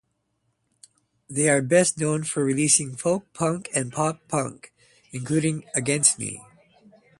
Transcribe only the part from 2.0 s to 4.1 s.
for releasing folk punk and